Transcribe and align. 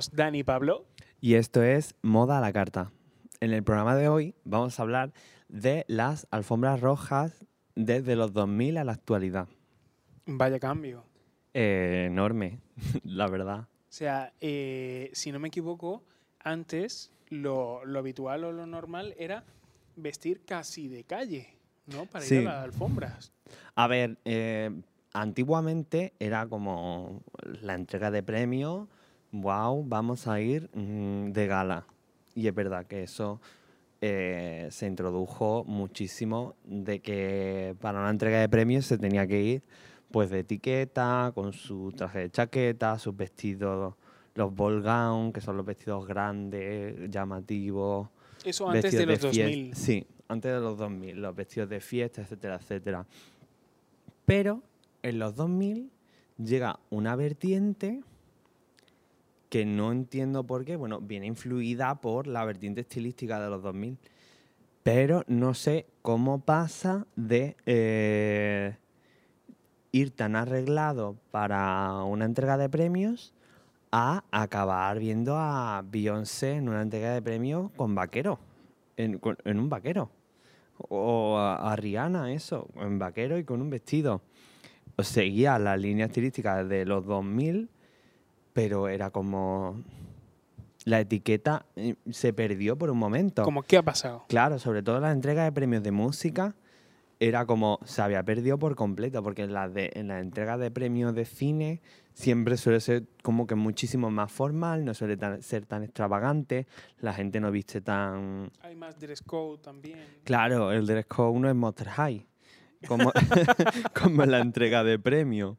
Somos 0.00 0.16
Dani 0.16 0.38
y 0.38 0.44
Pablo. 0.44 0.86
Y 1.20 1.34
esto 1.34 1.62
es 1.62 1.94
Moda 2.00 2.38
a 2.38 2.40
la 2.40 2.54
Carta. 2.54 2.90
En 3.40 3.52
el 3.52 3.62
programa 3.62 3.94
de 3.94 4.08
hoy 4.08 4.34
vamos 4.44 4.78
a 4.78 4.82
hablar 4.82 5.12
de 5.50 5.84
las 5.88 6.26
alfombras 6.30 6.80
rojas 6.80 7.44
desde 7.74 8.16
los 8.16 8.32
2000 8.32 8.78
a 8.78 8.84
la 8.84 8.92
actualidad. 8.92 9.46
Vaya 10.24 10.58
cambio. 10.58 11.04
Eh, 11.52 12.06
enorme, 12.10 12.60
la 13.04 13.26
verdad. 13.26 13.60
O 13.60 13.66
sea, 13.92 14.32
eh, 14.40 15.10
si 15.12 15.32
no 15.32 15.38
me 15.38 15.48
equivoco, 15.48 16.02
antes 16.42 17.10
lo, 17.28 17.84
lo 17.84 17.98
habitual 17.98 18.44
o 18.44 18.52
lo 18.52 18.64
normal 18.64 19.14
era 19.18 19.44
vestir 19.96 20.46
casi 20.46 20.88
de 20.88 21.04
calle, 21.04 21.58
¿no? 21.88 22.06
Para 22.06 22.24
Sí. 22.24 22.36
ir 22.36 22.48
a 22.48 22.54
las 22.54 22.64
alfombras. 22.64 23.32
A 23.74 23.86
ver, 23.86 24.16
eh, 24.24 24.70
antiguamente 25.12 26.14
era 26.18 26.46
como 26.48 27.20
la 27.60 27.74
entrega 27.74 28.10
de 28.10 28.22
premios, 28.22 28.88
wow, 29.32 29.84
vamos 29.86 30.26
a 30.26 30.40
ir 30.40 30.68
mm, 30.74 31.32
de 31.32 31.46
gala. 31.46 31.86
Y 32.34 32.46
es 32.46 32.54
verdad 32.54 32.86
que 32.86 33.02
eso 33.02 33.40
eh, 34.00 34.68
se 34.70 34.86
introdujo 34.86 35.64
muchísimo 35.64 36.54
de 36.64 37.00
que 37.00 37.74
para 37.80 38.00
una 38.00 38.10
entrega 38.10 38.40
de 38.40 38.48
premios 38.48 38.86
se 38.86 38.98
tenía 38.98 39.26
que 39.26 39.42
ir 39.42 39.62
pues 40.10 40.28
de 40.30 40.40
etiqueta, 40.40 41.30
con 41.34 41.52
su 41.52 41.92
traje 41.92 42.18
de 42.20 42.30
chaqueta, 42.30 42.98
sus 42.98 43.14
vestidos, 43.16 43.94
los 44.34 44.54
ball 44.54 44.82
gown, 44.82 45.32
que 45.32 45.40
son 45.40 45.56
los 45.56 45.64
vestidos 45.64 46.04
grandes, 46.06 47.08
llamativos. 47.10 48.08
Eso 48.44 48.68
antes 48.68 48.92
de 48.92 49.06
los 49.06 49.20
fies- 49.20 49.44
2000. 49.44 49.74
Sí, 49.76 50.06
antes 50.26 50.52
de 50.52 50.60
los 50.60 50.76
2000, 50.78 51.20
los 51.20 51.34
vestidos 51.36 51.68
de 51.68 51.80
fiesta, 51.80 52.22
etcétera, 52.22 52.56
etcétera. 52.56 53.06
Pero 54.24 54.62
en 55.02 55.18
los 55.18 55.34
2000 55.36 55.90
llega 56.38 56.78
una 56.90 57.16
vertiente 57.16 58.00
que 59.50 59.66
no 59.66 59.92
entiendo 59.92 60.44
por 60.44 60.64
qué, 60.64 60.76
bueno, 60.76 61.00
viene 61.00 61.26
influida 61.26 62.00
por 62.00 62.26
la 62.26 62.44
vertiente 62.44 62.80
estilística 62.80 63.40
de 63.40 63.50
los 63.50 63.62
2000, 63.62 63.98
pero 64.82 65.24
no 65.26 65.54
sé 65.54 65.86
cómo 66.02 66.40
pasa 66.40 67.06
de 67.16 67.56
eh, 67.66 68.76
ir 69.92 70.12
tan 70.12 70.36
arreglado 70.36 71.16
para 71.32 72.04
una 72.04 72.24
entrega 72.24 72.56
de 72.56 72.68
premios 72.68 73.34
a 73.90 74.22
acabar 74.30 75.00
viendo 75.00 75.36
a 75.36 75.82
Beyoncé 75.84 76.52
en 76.52 76.68
una 76.68 76.82
entrega 76.82 77.12
de 77.12 77.20
premios 77.20 77.72
con 77.76 77.94
vaquero, 77.94 78.38
en, 78.96 79.20
un 79.44 79.68
vaquero. 79.68 80.10
O 80.88 81.36
a, 81.38 81.74
Rihanna, 81.76 82.32
eso, 82.32 82.68
en 82.76 82.98
vaquero 82.98 83.36
y 83.36 83.44
con 83.44 83.60
un 83.60 83.68
vestido. 83.68 84.22
Seguía 84.98 85.58
la 85.58 85.76
línea 85.76 86.06
estilística 86.06 86.62
de 86.62 86.86
los 86.86 87.04
2000, 87.04 87.68
pero 88.52 88.88
era 88.88 89.10
como... 89.10 89.82
La 90.86 90.98
etiqueta 91.00 91.66
eh, 91.76 91.94
se 92.10 92.32
perdió 92.32 92.76
por 92.76 92.90
un 92.90 92.98
momento. 92.98 93.42
Como, 93.42 93.62
¿qué 93.62 93.76
ha 93.76 93.82
pasado? 93.82 94.24
Claro, 94.28 94.58
sobre 94.58 94.82
todo 94.82 94.96
en 94.96 95.02
las 95.02 95.12
entregas 95.14 95.44
de 95.44 95.52
premios 95.52 95.82
de 95.82 95.92
música, 95.92 96.54
era 97.18 97.44
como 97.44 97.78
se 97.84 98.00
había 98.00 98.22
perdido 98.22 98.58
por 98.58 98.74
completo, 98.76 99.22
porque 99.22 99.42
en 99.42 99.52
las 99.52 99.70
en 99.76 100.08
la 100.08 100.20
entrega 100.20 100.56
de 100.56 100.70
premios 100.70 101.14
de 101.14 101.26
cine 101.26 101.82
siempre 102.14 102.56
suele 102.56 102.80
ser 102.80 103.04
como 103.22 103.46
que 103.46 103.56
muchísimo 103.56 104.10
más 104.10 104.32
formal, 104.32 104.86
no 104.86 104.94
suele 104.94 105.18
tan- 105.18 105.42
ser 105.42 105.66
tan 105.66 105.82
extravagante, 105.82 106.66
la 107.00 107.12
gente 107.12 107.40
no 107.40 107.50
viste 107.50 107.82
tan... 107.82 108.50
Hay 108.62 108.74
más 108.74 108.98
dress 108.98 109.20
code 109.20 109.58
también. 109.58 109.98
Claro, 110.24 110.72
el 110.72 110.86
dress 110.86 111.04
code 111.04 111.38
no 111.40 111.48
es 111.50 111.54
Monster 111.54 111.88
High, 111.90 112.26
como, 112.88 113.12
como 114.02 114.22
en 114.22 114.30
la 114.30 114.38
entrega 114.40 114.82
de 114.82 114.98
premios 114.98 115.58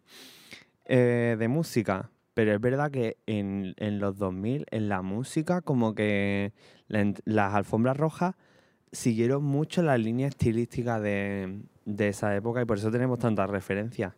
eh, 0.85 1.35
de 1.37 1.47
música. 1.47 2.09
Pero 2.33 2.53
es 2.53 2.61
verdad 2.61 2.91
que 2.91 3.17
en, 3.25 3.73
en 3.77 3.99
los 3.99 4.17
2000, 4.17 4.65
en 4.71 4.89
la 4.89 5.01
música, 5.01 5.61
como 5.61 5.93
que 5.93 6.53
la 6.87 7.13
las 7.25 7.53
alfombras 7.53 7.97
rojas 7.97 8.35
siguieron 8.91 9.43
mucho 9.43 9.81
la 9.81 9.97
línea 9.97 10.27
estilística 10.27 10.99
de, 10.99 11.61
de 11.85 12.07
esa 12.09 12.35
época 12.35 12.61
y 12.61 12.65
por 12.65 12.77
eso 12.77 12.91
tenemos 12.91 13.19
tantas 13.19 13.49
referencias. 13.49 14.13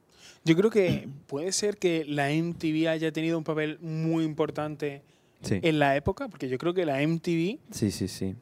Yo 0.45 0.55
creo 0.55 0.69
que 0.69 1.07
puede 1.27 1.51
ser 1.51 1.77
que 1.77 2.05
la 2.05 2.29
MTV 2.31 2.87
haya 2.89 3.11
tenido 3.11 3.37
un 3.37 3.43
papel 3.43 3.77
muy 3.81 4.23
importante 4.23 5.03
Sí, 5.41 5.59
en 5.61 5.77
la 5.77 5.97
época, 5.97 6.29
porque 6.29 6.47
yo 6.47 6.57
creo 6.57 6.73
que 6.73 6.85
la 6.85 7.05
MTV 7.05 7.59
sí, 7.69 7.91
sí, 7.91 8.07
sí. 8.07 8.33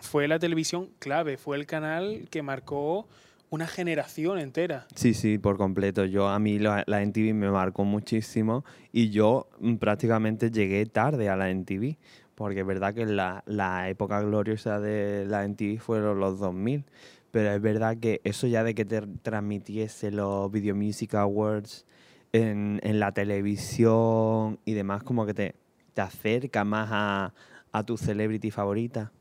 fue 0.00 0.26
la 0.26 0.38
televisión 0.38 0.88
clave, 0.98 1.36
fue 1.36 1.58
el 1.58 1.66
canal 1.66 2.28
que 2.30 2.40
marcó 2.40 3.06
una 3.50 3.66
generación 3.66 4.38
entera. 4.38 4.86
Sí, 4.94 5.14
sí, 5.14 5.38
por 5.38 5.56
completo. 5.56 6.04
Yo 6.04 6.28
a 6.28 6.38
mí 6.38 6.58
la, 6.58 6.82
la 6.86 7.02
NTV 7.02 7.32
me 7.34 7.50
marcó 7.50 7.84
muchísimo 7.84 8.64
y 8.92 9.10
yo 9.10 9.48
mm, 9.60 9.76
prácticamente 9.76 10.50
llegué 10.50 10.84
tarde 10.86 11.28
a 11.28 11.36
la 11.36 11.50
NTV, 11.50 11.96
porque 12.34 12.60
es 12.60 12.66
verdad 12.66 12.92
que 12.94 13.06
la, 13.06 13.42
la 13.46 13.88
época 13.88 14.20
gloriosa 14.20 14.80
de 14.80 15.24
la 15.26 15.44
NTV 15.44 15.78
fueron 15.80 16.18
los 16.20 16.38
2000, 16.38 16.84
pero 17.30 17.52
es 17.52 17.60
verdad 17.62 17.96
que 17.98 18.20
eso 18.24 18.46
ya 18.46 18.64
de 18.64 18.74
que 18.74 18.84
te 18.84 19.00
transmitiese 19.22 20.10
los 20.10 20.50
Video 20.50 20.74
Music 20.74 21.14
Awards 21.14 21.86
en, 22.32 22.80
en 22.82 22.98
la 23.00 23.12
televisión 23.12 24.58
y 24.64 24.72
demás, 24.74 25.02
como 25.02 25.24
que 25.26 25.34
te, 25.34 25.54
te 25.94 26.00
acerca 26.02 26.64
más 26.64 26.88
a, 26.90 27.34
a 27.72 27.82
tu 27.84 27.96
celebrity 27.96 28.50
favorita. 28.50 29.12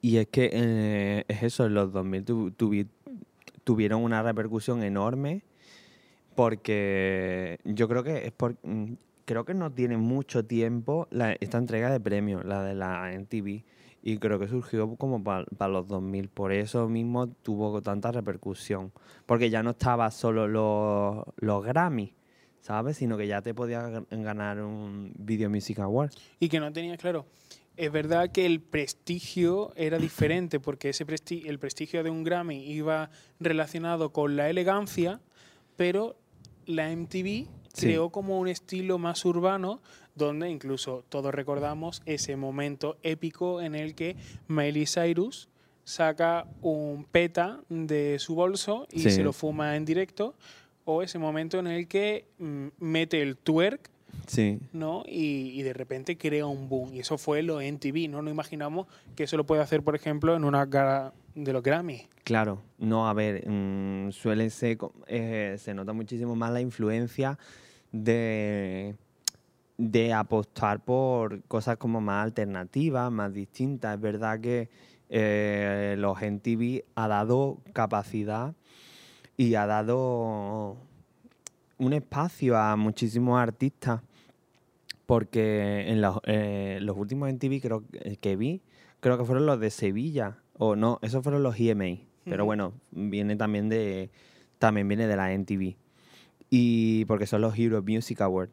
Y 0.00 0.16
es 0.16 0.28
que 0.28 0.48
eh, 0.52 1.24
es 1.28 1.42
eso, 1.42 1.66
en 1.66 1.74
los 1.74 1.92
2000 1.92 2.24
tu- 2.24 2.50
tuvi- 2.52 2.88
tuvieron 3.64 4.02
una 4.02 4.22
repercusión 4.22 4.82
enorme 4.82 5.42
porque 6.34 7.58
yo 7.64 7.88
creo 7.88 8.02
que 8.02 8.26
es 8.26 8.32
por 8.32 8.56
mm, 8.62 8.94
creo 9.24 9.44
que 9.44 9.54
no 9.54 9.70
tiene 9.72 9.96
mucho 9.96 10.44
tiempo 10.44 11.08
esta 11.40 11.58
entrega 11.58 11.90
de 11.90 12.00
premios, 12.00 12.44
la 12.44 12.62
de 12.62 12.74
la 12.74 13.12
NTV 13.12 13.64
y 14.02 14.18
creo 14.18 14.38
que 14.38 14.48
surgió 14.48 14.96
como 14.96 15.22
para 15.24 15.46
los 15.68 15.88
2000, 15.88 16.28
por 16.28 16.52
eso 16.52 16.88
mismo 16.90 17.28
tuvo 17.28 17.80
tanta 17.80 18.12
repercusión, 18.12 18.92
porque 19.24 19.48
ya 19.48 19.62
no 19.62 19.70
estaba 19.70 20.10
solo 20.10 20.46
los, 20.46 21.24
los 21.36 21.64
Grammy, 21.64 22.12
¿sabes? 22.60 22.98
Sino 22.98 23.16
que 23.16 23.26
ya 23.26 23.40
te 23.40 23.54
podías 23.54 23.90
gan- 23.90 24.06
ganar 24.22 24.60
un 24.60 25.10
Video 25.18 25.48
Music 25.48 25.78
Award. 25.78 26.10
Y 26.38 26.50
que 26.50 26.60
no 26.60 26.70
tenía 26.70 26.98
claro. 26.98 27.24
Es 27.76 27.90
verdad 27.90 28.30
que 28.30 28.46
el 28.46 28.60
prestigio 28.60 29.72
era 29.74 29.98
diferente, 29.98 30.60
porque 30.60 30.90
ese 30.90 31.04
el 31.48 31.58
prestigio 31.58 32.04
de 32.04 32.10
un 32.10 32.22
Grammy 32.22 32.70
iba 32.70 33.10
relacionado 33.40 34.12
con 34.12 34.36
la 34.36 34.48
elegancia, 34.48 35.20
pero 35.76 36.16
la 36.66 36.90
MTV 36.90 37.46
Sí. 37.74 37.86
creó 37.86 38.10
como 38.10 38.38
un 38.38 38.46
estilo 38.46 38.98
más 38.98 39.24
urbano, 39.24 39.80
donde 40.14 40.48
incluso 40.48 41.04
todos 41.08 41.34
recordamos 41.34 42.02
ese 42.06 42.36
momento 42.36 42.96
épico 43.02 43.60
en 43.60 43.74
el 43.74 43.96
que 43.96 44.14
Miley 44.46 44.86
Cyrus 44.86 45.48
saca 45.82 46.46
un 46.62 47.04
peta 47.10 47.60
de 47.68 48.20
su 48.20 48.36
bolso 48.36 48.86
y 48.92 49.00
Sí. 49.00 49.10
se 49.10 49.24
lo 49.24 49.32
fuma 49.32 49.74
en 49.74 49.84
directo, 49.84 50.36
o 50.84 51.02
ese 51.02 51.18
momento 51.18 51.58
en 51.58 51.66
el 51.66 51.88
que 51.88 52.26
mm, 52.38 52.66
mete 52.78 53.20
el 53.22 53.36
twerk 53.36 53.90
Sí. 54.26 54.58
¿no? 54.72 55.02
Y, 55.06 55.58
y 55.58 55.62
de 55.62 55.72
repente 55.72 56.16
crea 56.16 56.46
un 56.46 56.68
boom. 56.68 56.94
Y 56.94 57.00
eso 57.00 57.18
fue 57.18 57.42
lo 57.42 57.60
MTV, 57.60 58.08
¿no? 58.08 58.22
No 58.22 58.30
imaginamos 58.30 58.86
que 59.16 59.24
eso 59.24 59.36
lo 59.36 59.44
puede 59.44 59.62
hacer, 59.62 59.82
por 59.82 59.94
ejemplo, 59.94 60.34
en 60.36 60.44
una 60.44 60.66
gala 60.66 61.12
de 61.34 61.52
los 61.52 61.62
Grammy. 61.62 62.06
Claro, 62.22 62.62
no, 62.78 63.08
a 63.08 63.12
ver, 63.12 63.48
mm, 63.48 64.12
suele 64.12 64.50
ser, 64.50 64.78
eh, 65.06 65.56
se 65.58 65.74
nota 65.74 65.92
muchísimo 65.92 66.36
más 66.36 66.52
la 66.52 66.60
influencia 66.60 67.38
de, 67.92 68.94
de 69.76 70.12
apostar 70.12 70.84
por 70.84 71.42
cosas 71.44 71.76
como 71.76 72.00
más 72.00 72.24
alternativas, 72.24 73.10
más 73.10 73.32
distintas. 73.32 73.94
Es 73.96 74.00
verdad 74.00 74.40
que 74.40 74.68
eh, 75.10 75.96
los 75.98 76.20
MTV 76.20 76.84
ha 76.94 77.08
dado 77.08 77.58
capacidad 77.72 78.54
y 79.36 79.54
ha 79.54 79.66
dado 79.66 80.76
un 81.84 81.92
espacio 81.92 82.56
a 82.56 82.76
muchísimos 82.76 83.38
artistas 83.38 84.00
porque 85.06 85.84
en 85.90 86.00
los, 86.00 86.18
eh, 86.24 86.78
los 86.80 86.96
últimos 86.96 87.28
MTV 87.28 87.60
creo 87.60 87.84
que- 87.86 88.16
que 88.16 88.36
vi, 88.36 88.62
creo 89.00 89.18
que 89.18 89.24
fueron 89.24 89.44
los 89.46 89.60
de 89.60 89.70
Sevilla, 89.70 90.38
o 90.56 90.76
no, 90.76 90.98
esos 91.02 91.22
fueron 91.22 91.42
los 91.42 91.58
EMA, 91.60 91.98
pero 92.24 92.44
bueno, 92.46 92.72
viene 92.90 93.36
también 93.36 93.68
de, 93.68 94.10
también 94.58 94.88
viene 94.88 95.06
de 95.06 95.16
la 95.16 95.32
MTV, 95.32 95.76
y 96.48 97.04
porque 97.04 97.26
son 97.26 97.42
los 97.42 97.58
Europe 97.58 97.90
Music 97.92 98.20
Awards, 98.22 98.52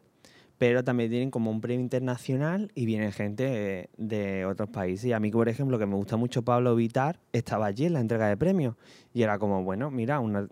pero 0.58 0.84
también 0.84 1.10
tienen 1.10 1.30
como 1.30 1.50
un 1.50 1.60
premio 1.60 1.80
internacional 1.80 2.70
y 2.74 2.84
viene 2.86 3.10
gente 3.12 3.44
eh, 3.80 3.88
de 3.96 4.44
otros 4.44 4.68
países, 4.68 5.06
y 5.06 5.12
a 5.14 5.20
mí, 5.20 5.30
por 5.30 5.48
ejemplo, 5.48 5.78
que 5.78 5.86
me 5.86 5.94
gusta 5.94 6.16
mucho 6.18 6.42
Pablo 6.42 6.74
Vitar, 6.76 7.18
estaba 7.32 7.66
allí 7.66 7.86
en 7.86 7.94
la 7.94 8.00
entrega 8.00 8.28
de 8.28 8.36
premios, 8.36 8.76
y 9.14 9.22
era 9.22 9.38
como, 9.38 9.64
bueno, 9.64 9.90
mira, 9.90 10.20
una, 10.20 10.48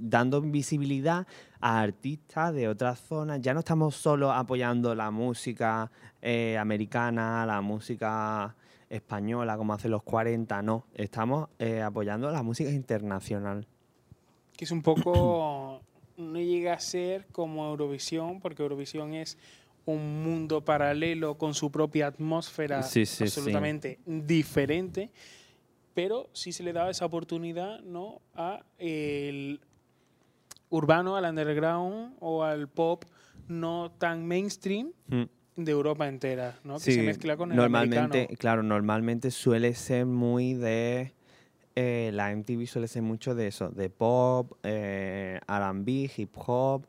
dando 0.00 0.40
visibilidad 0.40 1.26
a 1.60 1.80
artistas 1.80 2.54
de 2.54 2.68
otras 2.68 3.00
zonas. 3.00 3.40
Ya 3.40 3.54
no 3.54 3.60
estamos 3.60 3.94
solo 3.94 4.32
apoyando 4.32 4.94
la 4.94 5.10
música 5.10 5.90
eh, 6.22 6.56
americana, 6.58 7.44
la 7.46 7.60
música 7.60 8.56
española, 8.88 9.56
como 9.56 9.72
hace 9.72 9.88
los 9.88 10.02
40, 10.02 10.62
no. 10.62 10.86
Estamos 10.94 11.48
eh, 11.58 11.82
apoyando 11.82 12.30
la 12.30 12.42
música 12.42 12.70
internacional. 12.70 13.66
Que 14.56 14.64
es 14.64 14.70
un 14.70 14.82
poco. 14.82 15.82
no 16.20 16.38
llega 16.38 16.74
a 16.74 16.80
ser 16.80 17.26
como 17.32 17.66
Eurovisión, 17.66 18.40
porque 18.40 18.62
Eurovisión 18.62 19.14
es 19.14 19.38
un 19.86 20.22
mundo 20.22 20.64
paralelo 20.64 21.38
con 21.38 21.54
su 21.54 21.70
propia 21.70 22.08
atmósfera 22.08 22.82
Sí, 22.82 23.06
sí, 23.06 23.16
sí. 23.16 23.24
absolutamente 23.24 23.98
diferente, 24.04 25.10
pero 25.94 26.28
sí 26.32 26.52
se 26.52 26.62
le 26.62 26.72
daba 26.72 26.90
esa 26.90 27.06
oportunidad 27.06 27.80
¿no? 27.80 28.20
a 28.34 28.64
el 28.78 29.60
urbano, 30.70 31.16
al 31.16 31.24
underground 31.24 32.14
o 32.20 32.42
al 32.44 32.68
pop 32.68 33.04
no 33.48 33.90
tan 33.98 34.26
mainstream 34.26 34.92
Mm. 35.08 35.24
de 35.56 35.72
Europa 35.72 36.08
entera, 36.08 36.58
¿no? 36.64 36.74
que 36.78 36.92
se 36.92 37.02
mezcla 37.02 37.36
con 37.36 37.50
el 37.50 37.56
normalmente, 37.56 37.98
americano. 38.18 38.36
claro, 38.38 38.62
normalmente 38.62 39.30
suele 39.30 39.74
ser 39.74 40.06
muy 40.06 40.54
de 40.54 41.12
eh, 41.76 42.10
la 42.14 42.32
MTV 42.32 42.66
suele 42.66 42.88
ser 42.88 43.02
mucho 43.02 43.34
de 43.34 43.48
eso, 43.48 43.70
de 43.70 43.90
pop, 43.90 44.52
eh, 44.62 45.40
R&B, 45.46 46.10
hip 46.16 46.32
hop 46.36 46.86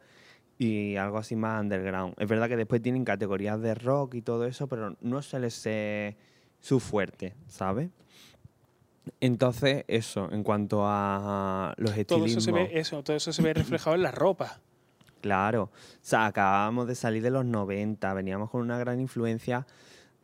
y 0.57 0.95
algo 0.95 1.17
así 1.17 1.35
más 1.35 1.61
underground. 1.61 2.13
Es 2.17 2.27
verdad 2.27 2.47
que 2.47 2.57
después 2.57 2.81
tienen 2.81 3.03
categorías 3.05 3.59
de 3.61 3.73
rock 3.73 4.15
y 4.15 4.21
todo 4.21 4.45
eso, 4.45 4.67
pero 4.67 4.95
no 5.01 5.21
suele 5.21 5.49
ser 5.49 6.15
su 6.59 6.79
fuerte, 6.79 7.33
¿sabes? 7.47 7.89
Entonces, 9.19 9.83
eso, 9.87 10.31
en 10.31 10.43
cuanto 10.43 10.83
a 10.85 11.73
los 11.77 11.91
Todo 11.91 12.25
estilismos. 12.25 12.31
eso, 12.31 12.41
se 12.41 12.51
ve, 12.51 12.69
eso, 12.73 13.03
todo 13.03 13.15
eso 13.15 13.33
se 13.33 13.41
ve 13.41 13.53
reflejado 13.53 13.95
en 13.95 14.03
la 14.03 14.11
ropa. 14.11 14.59
Claro, 15.21 15.63
o 15.63 15.69
sea, 16.01 16.25
acabábamos 16.25 16.87
de 16.87 16.95
salir 16.95 17.21
de 17.21 17.29
los 17.29 17.45
90, 17.45 18.13
veníamos 18.13 18.49
con 18.49 18.61
una 18.61 18.79
gran 18.79 18.99
influencia 18.99 19.67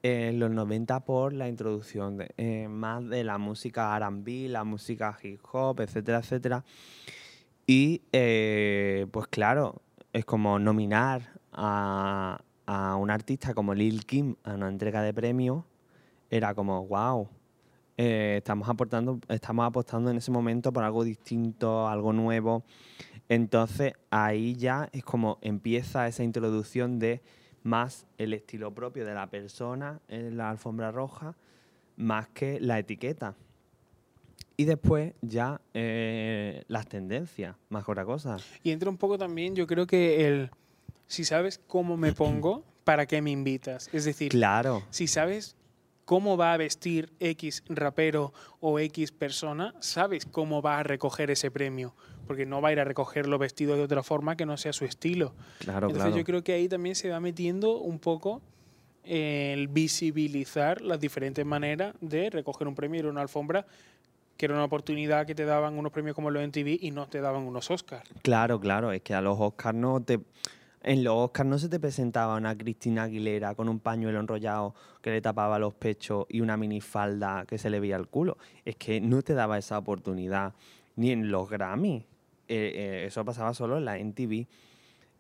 en 0.02 0.40
los 0.40 0.50
90 0.52 1.02
por 1.02 1.34
la 1.34 1.48
introducción 1.50 2.18
de, 2.18 2.32
eh, 2.38 2.68
más 2.68 3.08
de 3.08 3.24
la 3.24 3.38
música 3.38 3.96
R&B, 3.96 4.48
la 4.50 4.64
música 4.64 5.16
hip 5.22 5.42
hop, 5.52 5.82
etcétera, 5.82 6.20
etcétera. 6.20 6.64
Y 7.68 8.02
pues 9.12 9.28
claro, 9.28 9.82
es 10.14 10.26
como 10.26 10.58
nominar 10.58 11.34
a, 11.52 12.40
a 12.66 12.96
un 12.96 13.10
artista 13.10 13.54
como 13.54 13.74
Lil 13.74 14.06
Kim 14.06 14.36
a 14.44 14.54
una 14.54 14.70
entrega 14.70 15.02
de 15.02 15.14
premios, 15.14 15.64
era 16.30 16.54
como, 16.54 16.86
wow, 16.88 17.30
estamos, 17.98 18.70
aportando, 18.70 19.20
estamos 19.28 19.66
apostando 19.66 20.12
en 20.12 20.18
ese 20.18 20.32
momento 20.32 20.72
por 20.72 20.84
algo 20.84 21.04
distinto, 21.04 21.88
algo 21.88 22.14
nuevo. 22.14 22.64
Entonces 23.30 23.94
ahí 24.10 24.56
ya 24.56 24.90
es 24.94 25.04
como 25.04 25.38
empieza 25.42 26.08
esa 26.08 26.24
introducción 26.24 27.00
de 27.00 27.22
más 27.64 28.06
el 28.18 28.34
estilo 28.34 28.74
propio 28.74 29.06
de 29.06 29.14
la 29.14 29.28
persona 29.28 30.00
en 30.08 30.38
la 30.38 30.50
alfombra 30.50 30.92
roja, 30.92 31.36
más 31.98 32.30
que 32.30 32.60
la 32.60 32.80
etiqueta. 32.80 33.36
Y 34.56 34.66
después 34.66 35.14
ya 35.22 35.62
eh, 35.74 36.64
las 36.68 36.88
tendencias, 36.88 37.56
más 37.70 37.86
que 37.86 37.92
otra 37.92 38.06
cosa. 38.06 38.38
Y 38.64 38.72
entra 38.72 38.90
un 38.90 38.98
poco 38.98 39.18
también, 39.18 39.56
yo 39.56 39.68
creo 39.68 39.86
que 39.86 40.26
el 40.28 40.50
si 41.08 41.26
sabes 41.26 41.60
cómo 41.68 41.98
me 41.98 42.14
pongo, 42.14 42.64
¿para 42.84 43.06
qué 43.06 43.22
me 43.22 43.32
invitas? 43.32 43.90
Es 43.94 44.06
decir, 44.06 44.32
Claro, 44.32 44.84
si 44.90 45.08
sabes 45.08 45.56
cómo 46.08 46.38
va 46.38 46.54
a 46.54 46.58
vestir 46.58 47.12
X 47.20 47.66
rapero 47.68 48.32
o 48.62 48.80
X 48.80 49.12
persona, 49.12 49.76
sabes 49.82 50.26
cómo 50.26 50.62
va 50.62 50.80
a 50.80 50.84
recoger 50.84 51.30
ese 51.32 51.52
premio, 51.52 51.94
porque 52.26 52.46
no 52.46 52.62
va 52.62 52.70
a 52.70 52.72
ir 52.72 52.80
a 52.80 52.86
recogerlo 52.86 53.38
vestido 53.38 53.76
de 53.76 53.84
otra 53.84 54.04
forma 54.04 54.38
que 54.38 54.46
no 54.46 54.56
sea 54.56 54.72
su 54.72 54.86
estilo. 54.86 55.36
claro, 55.60 55.88
Entonces 55.88 56.06
claro. 56.06 56.18
yo 56.18 56.24
creo 56.24 56.44
que 56.46 56.54
ahí 56.54 56.70
también 56.70 56.96
se 56.96 57.10
va 57.10 57.20
metiendo 57.20 57.80
un 57.80 58.00
poco 58.00 58.42
el 59.04 59.68
visibilizar 59.68 60.80
las 60.80 61.02
diferentes 61.02 61.46
maneras 61.46 61.94
de 62.00 62.30
recoger 62.30 62.70
un 62.70 62.76
premio 62.76 62.96
y 62.96 63.00
ir 63.00 63.06
a 63.08 63.10
una 63.10 63.22
alfombra, 63.22 63.68
que 64.38 64.46
era 64.46 64.56
una 64.56 64.64
oportunidad 64.64 65.28
que 65.28 65.36
te 65.36 65.44
daban 65.44 65.78
unos 65.78 65.92
premios 65.92 66.16
como 66.16 66.32
los 66.32 66.42
MTV 66.42 66.78
y 66.80 66.92
no 66.92 67.08
te 67.08 67.20
daban 67.20 67.42
unos 67.42 67.70
Oscars. 67.70 68.10
Claro, 68.22 68.62
claro, 68.62 68.94
es 68.94 69.02
que 69.02 69.14
a 69.14 69.20
los 69.20 69.38
Oscars 69.38 69.78
no 69.78 70.02
te... 70.02 70.22
En 70.82 71.04
los 71.04 71.16
Oscars 71.16 71.50
no 71.50 71.60
se 71.60 71.70
te 71.70 71.80
presentaba 71.80 72.38
una 72.38 72.58
Cristina 72.58 73.04
Aguilera 73.04 73.56
con 73.56 73.68
un 73.68 73.80
pañuelo 73.80 74.20
enrollado 74.20 74.76
que 75.02 75.12
le 75.12 75.22
tapaba 75.22 75.60
los 75.60 75.74
pechos 75.74 76.26
y 76.30 76.42
una 76.42 76.56
minifalda 76.56 77.46
que 77.48 77.58
se 77.58 77.70
le 77.70 77.80
veía 77.80 77.96
el 77.96 78.08
culo. 78.08 78.38
Es 78.64 78.76
que 78.76 79.02
no 79.02 79.22
te 79.22 79.34
daba 79.34 79.58
esa 79.58 79.78
oportunidad. 79.78 80.54
Ni 80.96 81.12
en 81.12 81.30
los 81.32 81.50
Grammy. 81.50 82.06
Eh, 82.48 82.72
eh, 82.76 83.04
eso 83.08 83.26
pasaba 83.26 83.54
solo 83.54 83.78
en 83.78 83.86
la 83.86 83.98
MTV. 83.98 84.48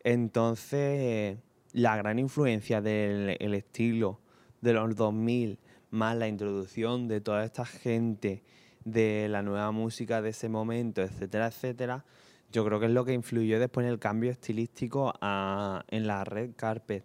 Entonces, 0.04 1.38
la 1.74 1.98
gran 1.98 2.19
influencia 2.19 2.81
del 2.81 3.36
el 3.39 3.53
estilo 3.53 4.19
de 4.62 4.74
los 4.74 4.95
2000, 4.95 5.60
más 5.92 6.15
la 6.15 6.27
introducción 6.27 7.07
de 7.07 7.21
toda 7.21 7.44
esta 7.44 7.65
gente, 7.65 8.44
de 8.86 9.27
la 9.30 9.42
nueva 9.42 9.71
música 9.71 10.21
de 10.21 10.30
ese 10.30 10.48
momento, 10.48 11.01
etcétera, 11.01 11.48
etcétera, 11.48 12.06
yo 12.52 12.64
creo 12.66 12.80
que 12.80 12.86
es 12.88 12.92
lo 12.92 13.04
que 13.06 13.14
influyó 13.14 13.60
después 13.60 13.86
en 13.86 13.92
el 13.92 14.00
cambio 14.00 14.32
estilístico 14.32 15.14
a- 15.22 15.84
en 15.90 16.08
la 16.08 16.24
red 16.24 16.52
carpet. 16.56 17.04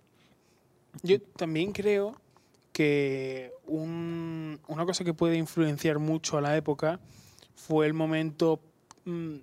Yo 1.02 1.20
también 1.20 1.72
creo 1.72 2.16
que 2.72 3.50
un- 3.66 4.60
una 4.68 4.84
cosa 4.86 5.04
que 5.04 5.14
puede 5.14 5.36
influenciar 5.36 5.98
mucho 5.98 6.38
a 6.38 6.40
la 6.40 6.56
época 6.56 7.00
fue 7.54 7.86
el 7.86 7.94
momento 7.94 8.60
mm, 9.04 9.36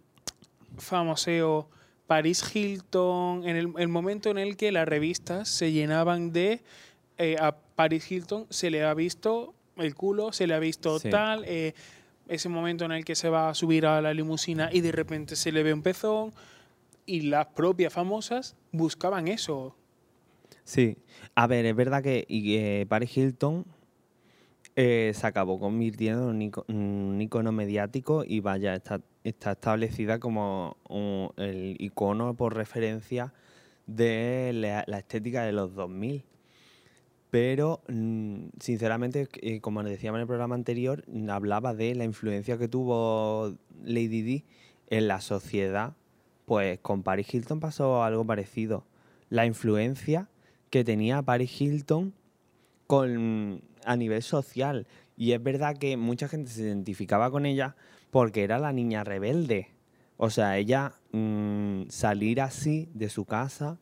famoseo 0.78 1.69
Paris 2.07 2.44
Hilton, 2.56 3.48
en 3.48 3.56
el, 3.56 3.74
el 3.78 3.88
momento 3.88 4.30
en 4.30 4.38
el 4.38 4.57
que 4.57 4.72
las 4.72 4.88
revistas 4.88 5.48
se 5.50 5.72
llenaban 5.72 6.31
de 6.31 6.62
eh, 7.18 7.36
a 7.40 7.51
Paris 7.75 8.10
Hilton 8.12 8.48
se 8.50 8.69
le 8.72 8.84
ha 8.84 8.94
visto 8.94 9.54
el 9.75 9.94
culo, 9.96 10.31
se 10.31 10.48
le 10.48 10.54
ha 10.54 10.60
visto 10.60 10.98
Sí. 11.00 11.10
tal, 11.10 11.44
eh, 11.46 11.74
ese 12.29 12.47
momento 12.49 12.85
en 12.85 12.91
el 12.91 13.03
que 13.05 13.15
se 13.15 13.29
va 13.29 13.49
a 13.49 13.53
subir 13.53 13.85
a 13.85 14.01
la 14.01 14.13
limusina 14.13 14.69
y 14.71 14.81
de 14.81 14.91
repente 14.91 15.35
se 15.35 15.51
le 15.51 15.63
ve 15.63 15.73
un 15.73 15.81
pezón 15.81 16.31
y 17.05 17.21
las 17.21 17.47
propias 17.47 17.91
famosas 17.91 18.55
buscaban 18.71 19.27
eso. 19.27 19.75
Sí, 20.63 20.97
a 21.35 21.47
ver, 21.47 21.65
es 21.65 21.75
verdad 21.75 22.03
que 22.03 22.25
eh, 22.29 22.85
Paris 22.87 23.17
Hilton 23.17 23.65
eh, 24.75 25.11
se 25.15 25.27
acabó 25.27 25.59
convirtiendo 25.59 26.29
en 26.31 26.51
un 26.67 27.21
icono 27.21 27.51
mediático 27.51 28.23
y 28.25 28.39
vaya, 28.39 28.75
está, 28.75 29.01
está 29.23 29.51
establecida 29.53 30.19
como 30.19 30.77
un- 30.88 31.31
el 31.38 31.75
icono 31.79 32.36
por 32.36 32.55
referencia 32.55 33.33
de 33.88 34.51
la, 34.53 34.83
la 34.88 35.00
estética 35.00 35.43
de 35.43 35.51
los 35.51 35.74
2000. 35.74 36.24
Pero, 37.29 37.81
mm, 37.88 38.50
sinceramente, 38.59 39.27
eh, 39.41 39.62
como 39.62 39.83
decíamos 39.83 40.17
en 40.17 40.21
el 40.21 40.27
programa 40.27 40.55
anterior, 40.55 41.05
hablaba 41.29 41.74
de 41.74 41.93
la 41.95 42.03
influencia 42.03 42.57
que 42.57 42.67
tuvo 42.67 43.55
Lady 43.83 44.21
Di 44.21 44.45
en 44.89 45.07
la 45.07 45.21
sociedad. 45.21 45.95
Pues 46.45 46.79
con 46.79 47.03
Paris 47.03 47.31
Hilton 47.33 47.59
pasó 47.59 48.03
algo 48.03 48.25
parecido. 48.25 48.86
La 49.29 49.45
influencia 49.45 50.29
que 50.71 50.83
tenía 50.83 51.21
Paris 51.21 51.62
Hilton 51.62 52.13
con, 52.88 53.62
a 53.86 53.95
nivel 53.95 54.24
social. 54.24 54.88
Y 55.15 55.33
es 55.33 55.43
verdad 55.43 55.77
que 55.77 55.98
mucha 55.98 56.27
gente 56.27 56.50
se 56.50 56.63
identificaba 56.63 57.29
con 57.29 57.45
ella 57.45 57.75
porque 58.09 58.43
era 58.43 58.57
la 58.57 58.74
niña 58.74 59.03
rebelde. 59.03 59.69
O 60.17 60.31
sea, 60.31 60.57
ella 60.57 60.93
mm, 61.12 61.83
salir 61.89 62.41
así 62.41 62.89
de 62.95 63.09
su 63.09 63.25
casa 63.25 63.79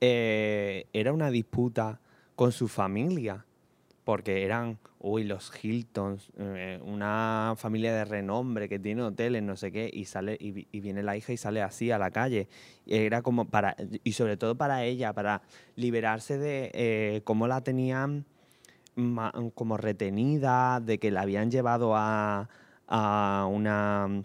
eh, 0.00 0.86
era 0.94 1.12
una 1.12 1.30
disputa 1.30 2.00
con 2.40 2.52
su 2.52 2.68
familia. 2.68 3.44
Porque 4.02 4.46
eran, 4.46 4.78
uy, 4.98 5.24
los 5.24 5.52
Hiltons, 5.62 6.32
eh, 6.38 6.80
una 6.82 7.52
familia 7.58 7.94
de 7.94 8.06
renombre 8.06 8.66
que 8.66 8.78
tiene 8.78 9.02
hoteles, 9.02 9.42
no 9.42 9.56
sé 9.58 9.70
qué, 9.70 9.90
y 9.92 10.06
sale 10.06 10.38
y, 10.40 10.52
vi- 10.52 10.66
y 10.72 10.80
viene 10.80 11.02
la 11.02 11.18
hija 11.18 11.34
y 11.34 11.36
sale 11.36 11.60
así 11.60 11.90
a 11.90 11.98
la 11.98 12.10
calle. 12.10 12.48
Era 12.86 13.20
como 13.20 13.44
para, 13.44 13.76
y 14.04 14.12
sobre 14.12 14.38
todo 14.38 14.54
para 14.54 14.84
ella, 14.84 15.12
para 15.12 15.42
liberarse 15.76 16.38
de 16.38 16.70
eh, 16.72 17.20
cómo 17.24 17.46
la 17.46 17.60
tenían 17.60 18.24
como 19.54 19.76
retenida, 19.76 20.80
de 20.80 20.98
que 20.98 21.10
la 21.10 21.20
habían 21.20 21.50
llevado 21.50 21.94
a, 21.94 22.48
a 22.88 23.46
una, 23.50 24.22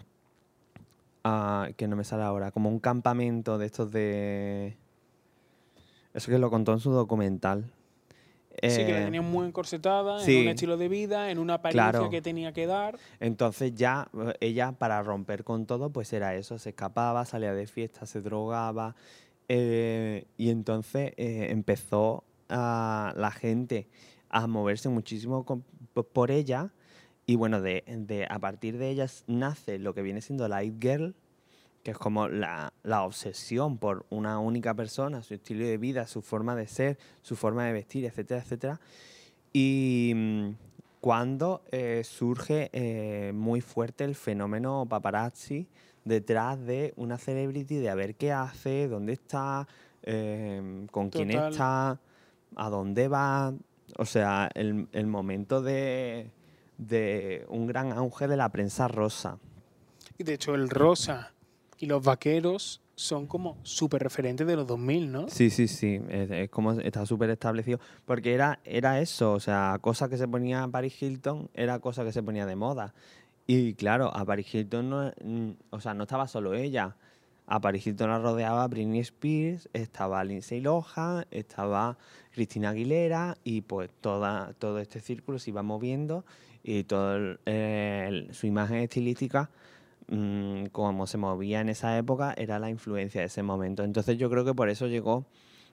a- 1.22 1.68
que 1.76 1.86
no 1.86 1.96
me 1.96 2.04
sale 2.04 2.22
ahora, 2.22 2.50
como 2.50 2.70
un 2.70 2.78
campamento 2.80 3.58
de 3.58 3.66
estos 3.66 3.92
de... 3.92 4.78
Eso 6.14 6.30
que 6.30 6.38
lo 6.38 6.48
contó 6.48 6.72
en 6.72 6.80
su 6.80 6.92
documental. 6.92 7.70
Sí, 8.62 8.84
que 8.84 8.92
la 8.92 9.00
Eh, 9.00 9.04
tenían 9.04 9.24
muy 9.30 9.46
encorsetada, 9.46 10.18
en 10.20 10.24
sí. 10.26 10.42
un 10.42 10.48
estilo 10.48 10.76
de 10.76 10.88
vida, 10.88 11.30
en 11.30 11.38
una 11.38 11.54
apariencia 11.54 11.90
Claro. 11.92 12.10
que 12.10 12.22
tenía 12.22 12.52
que 12.52 12.66
dar. 12.66 12.98
Entonces 13.20 13.74
ya 13.74 14.08
eh, 14.18 14.34
ella 14.40 14.72
para 14.72 15.02
romper 15.02 15.44
con 15.44 15.66
todo 15.66 15.90
pues 15.90 16.12
era 16.12 16.34
eso, 16.34 16.58
se 16.58 16.70
escapaba, 16.70 17.24
salía 17.24 17.52
de 17.54 17.66
fiesta, 17.66 18.06
se 18.06 18.20
drogaba 18.20 18.94
eh, 19.48 20.26
y 20.36 20.50
entonces 20.50 21.12
eh, 21.16 21.48
empezó 21.50 22.24
a 22.48 23.12
la 23.16 23.30
gente 23.30 23.86
a 24.30 24.46
moverse 24.46 24.88
muchísimo 24.88 25.44
con- 25.44 25.64
por 26.12 26.30
ella 26.30 26.70
y 27.26 27.36
bueno, 27.36 27.60
de, 27.60 27.84
de- 27.86 28.26
a 28.28 28.38
partir 28.38 28.78
de 28.78 28.90
ellas 28.90 29.24
nace 29.26 29.78
lo 29.78 29.94
que 29.94 30.02
viene 30.02 30.20
siendo 30.20 30.46
la 30.48 30.62
It 30.64 30.80
Girl, 30.80 31.14
que 31.86 31.92
es 31.92 31.98
como 31.98 32.26
la, 32.26 32.72
la 32.82 33.04
obsesión 33.04 33.78
por 33.78 34.06
una 34.10 34.40
única 34.40 34.74
persona, 34.74 35.22
su 35.22 35.34
estilo 35.34 35.64
de 35.64 35.78
vida, 35.78 36.08
su 36.08 36.20
forma 36.20 36.56
de 36.56 36.66
ser, 36.66 36.98
su 37.22 37.36
forma 37.36 37.64
de 37.64 37.72
vestir, 37.72 38.04
etcétera, 38.06 38.40
etcétera. 38.40 38.80
Y 39.52 40.12
mm, 40.12 40.48
cuando 41.00 41.62
eh, 41.70 42.02
surge 42.02 42.70
eh, 42.72 43.30
muy 43.32 43.60
fuerte 43.60 44.02
el 44.02 44.16
fenómeno 44.16 44.84
paparazzi 44.88 45.68
detrás 46.04 46.58
de 46.66 46.92
una 46.96 47.18
celebrity, 47.18 47.76
de 47.76 47.88
a 47.88 47.94
ver 47.94 48.16
qué 48.16 48.32
hace, 48.32 48.88
dónde 48.88 49.12
está, 49.12 49.68
eh, 50.02 50.88
con 50.90 51.08
quién 51.08 51.30
está. 51.30 52.00
¿A 52.56 52.68
dónde 52.68 53.06
va? 53.06 53.54
O 53.96 54.06
sea, 54.06 54.50
el, 54.54 54.88
el 54.90 55.06
momento 55.06 55.62
de, 55.62 56.32
de 56.78 57.46
un 57.48 57.68
gran 57.68 57.92
auge 57.92 58.26
de 58.26 58.36
la 58.36 58.48
prensa 58.48 58.88
rosa. 58.88 59.38
Y 60.18 60.24
de 60.24 60.34
hecho, 60.34 60.56
el 60.56 60.68
rosa 60.68 61.32
y 61.78 61.86
los 61.86 62.02
vaqueros 62.02 62.80
son 62.94 63.26
como 63.26 63.58
súper 63.62 64.02
referentes 64.02 64.46
de 64.46 64.56
los 64.56 64.66
2000, 64.66 65.12
¿no? 65.12 65.28
Sí, 65.28 65.50
sí, 65.50 65.68
sí, 65.68 66.00
es, 66.08 66.48
como 66.50 66.72
está 66.72 67.04
súper 67.04 67.30
establecido, 67.30 67.78
porque 68.06 68.32
era, 68.32 68.58
era 68.64 69.00
eso, 69.00 69.32
o 69.32 69.40
sea, 69.40 69.78
cosa 69.80 70.08
que 70.08 70.16
se 70.16 70.26
ponía 70.26 70.66
Paris 70.66 71.02
Hilton, 71.02 71.50
era 71.54 71.78
cosa 71.78 72.04
que 72.04 72.12
se 72.12 72.22
ponía 72.22 72.46
de 72.46 72.56
moda. 72.56 72.94
Y 73.46 73.74
claro, 73.74 74.14
a 74.16 74.24
Paris 74.24 74.54
Hilton 74.54 74.90
no, 74.90 75.12
o 75.70 75.80
sea, 75.80 75.94
no 75.94 76.04
estaba 76.04 76.26
solo 76.26 76.54
ella, 76.54 76.96
a 77.46 77.60
Paris 77.60 77.86
Hilton 77.86 78.10
la 78.10 78.18
rodeaba 78.18 78.66
Britney 78.66 79.00
Spears, 79.00 79.68
estaba 79.72 80.24
Lindsay 80.24 80.60
Lohan, 80.60 81.26
estaba 81.30 81.96
Cristina 82.32 82.70
Aguilera 82.70 83.36
y 83.44 83.60
pues 83.60 83.90
toda, 84.00 84.52
todo 84.54 84.80
este 84.80 85.00
círculo 85.00 85.38
se 85.38 85.50
iba 85.50 85.62
moviendo 85.62 86.24
y 86.64 86.82
toda 86.84 87.38
su 88.32 88.46
imagen 88.46 88.78
estilística 88.78 89.50
Mm, 90.08 90.66
como 90.66 91.06
se 91.08 91.18
movía 91.18 91.60
en 91.60 91.68
esa 91.68 91.98
época, 91.98 92.32
era 92.36 92.58
la 92.60 92.70
influencia 92.70 93.20
de 93.20 93.26
ese 93.26 93.42
momento. 93.42 93.82
Entonces 93.82 94.16
yo 94.18 94.30
creo 94.30 94.44
que 94.44 94.54
por 94.54 94.68
eso 94.68 94.86
llegó, 94.86 95.26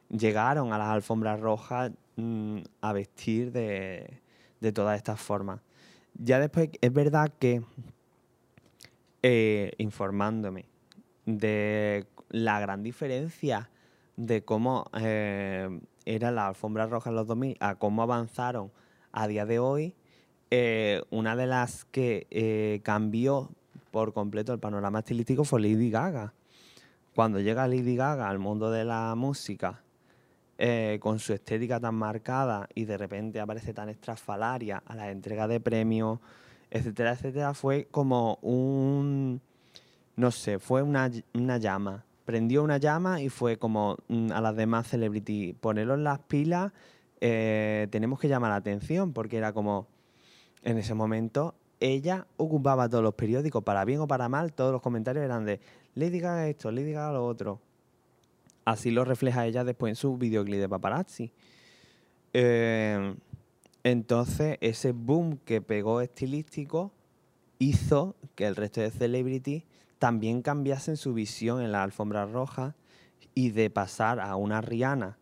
llegaron 0.09 0.73
a 0.73 0.77
las 0.77 0.87
alfombras 0.87 1.39
rojas 1.39 1.91
mm, 2.15 2.59
a 2.81 2.93
vestir 2.93 3.51
de, 3.51 4.21
todas 4.73 4.97
estas 4.97 5.19
formas. 5.19 5.61
Ya 6.15 6.39
después 6.39 6.69
es 6.81 6.93
verdad 6.93 7.31
que 7.39 7.63
eh, 9.21 9.71
informándome 9.77 10.65
de 11.25 12.07
la 12.29 12.59
gran 12.59 12.83
diferencia 12.83 13.69
de 14.17 14.43
cómo 14.43 14.89
eh, 14.99 15.79
era 16.05 16.31
la 16.31 16.47
alfombra 16.47 16.87
roja 16.87 17.09
en 17.09 17.15
los 17.17 17.27
2000 17.27 17.57
a 17.59 17.75
cómo 17.75 18.03
avanzaron 18.03 18.71
a 19.11 19.27
día 19.27 19.45
de 19.45 19.59
hoy, 19.59 19.95
eh, 20.49 21.03
una 21.11 21.35
de 21.35 21.47
las 21.47 21.85
que 21.85 22.81
cambió 22.83 23.51
por 23.93 24.11
completo 24.11 24.51
el 24.51 24.59
panorama 24.59 24.99
estilístico 24.99 25.43
fue 25.43 25.61
Lady 25.61 25.91
Gaga. 25.91 26.33
Cuando 27.13 27.39
llega 27.39 27.67
Lady 27.67 27.95
Gaga 27.95 28.27
al 28.27 28.39
mundo 28.39 28.71
de 28.71 28.85
la 28.85 29.13
música, 29.15 29.83
eh, 30.57 30.97
con 30.99 31.19
su 31.19 31.31
estética 31.31 31.79
tan 31.79 31.93
marcada 31.93 32.67
y 32.73 32.85
de 32.85 32.97
repente 32.97 33.39
aparece 33.39 33.71
tan 33.71 33.89
estrafalaria 33.89 34.81
a 34.83 34.95
la 34.95 35.11
entrega 35.11 35.47
de 35.47 35.59
premios, 35.59 36.19
etcétera, 36.71 37.11
etcétera, 37.11 37.53
fue 37.53 37.87
como 37.91 38.39
un, 38.41 39.39
no 40.15 40.31
sé, 40.31 40.57
fue 40.57 40.81
una, 40.81 41.07
llama. 41.59 42.03
Prendió 42.25 42.63
una 42.63 42.77
llama 42.77 43.21
y 43.21 43.29
fue 43.29 43.57
como 43.57 43.97
mm, 44.07 44.31
a 44.31 44.41
las 44.41 44.55
demás 44.55 44.87
celebrities, 44.87 45.53
ponerlos 45.59 45.99
las 45.99 46.17
pilas, 46.17 46.71
eh, 47.21 47.87
tenemos 47.91 48.19
que 48.19 48.27
llamar 48.27 48.49
la 48.49 48.55
atención, 48.55 49.13
porque 49.13 49.37
era 49.37 49.53
como, 49.53 49.85
en 50.63 50.79
ese 50.79 50.95
momento 50.95 51.53
ella 51.83 52.27
ocupaba 52.37 52.87
todos 52.87 53.03
los 53.03 53.13
periódicos, 53.13 53.61
para 53.61 53.83
bien 53.83 53.99
o 53.99 54.07
para 54.07 54.29
mal, 54.29 54.53
todos 54.53 54.71
los 54.71 54.81
comentarios 54.81 55.25
eran 55.25 55.43
de 55.43 55.59
Lady 55.95 56.19
Gaga 56.19 56.47
esto, 56.47 56.71
Lady 56.71 56.93
Gaga 56.93 57.11
lo 57.11 57.25
otro. 57.25 57.59
Así 58.63 58.89
lo 58.89 59.03
refleja 59.03 59.45
ella 59.45 59.65
después 59.65 59.91
en 59.91 59.95
su 59.97 60.17
videoclip 60.17 60.61
de 60.61 60.69
paparazzi. 60.69 61.33
Eh, 62.31 63.13
entonces, 63.83 64.57
ese 64.61 64.93
boom 64.93 65.37
que 65.43 65.59
pegó 65.59 65.99
estilístico 65.99 66.93
hizo 67.59 68.15
que 68.35 68.47
el 68.47 68.55
resto 68.55 68.79
de 68.79 68.89
celebrities 68.89 69.63
también 69.99 70.41
cambiasen 70.41 70.95
su 70.95 71.13
visión 71.13 71.61
en 71.61 71.73
la 71.73 71.83
alfombra 71.83 72.25
roja 72.25 72.75
y 73.35 73.49
de 73.49 73.69
pasar 73.69 74.21
a 74.21 74.37
una 74.37 74.61
Rihanna 74.61 75.17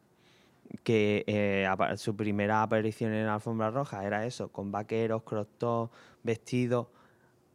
que 0.83 1.23
eh, 1.27 1.67
su 1.97 2.15
primera 2.15 2.63
aparición 2.63 3.13
en 3.13 3.25
la 3.25 3.35
alfombra 3.35 3.69
roja 3.69 4.05
era 4.05 4.25
eso, 4.25 4.49
con 4.49 4.71
vaqueros, 4.71 5.23
crostos, 5.23 5.89
vestidos, 6.23 6.87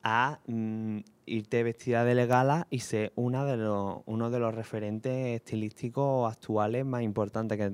a 0.02 0.38
mm, 0.46 0.99
irte 1.26 1.62
vestida 1.62 2.04
de 2.04 2.26
gala 2.26 2.68
y 2.70 2.80
ser 2.80 3.12
una 3.16 3.44
de 3.44 3.56
los, 3.56 4.02
uno 4.06 4.30
de 4.30 4.38
los 4.38 4.54
referentes 4.54 5.40
estilísticos 5.40 6.32
actuales 6.32 6.85
más 6.87 7.02
importantes 7.02 7.58
que, 7.58 7.73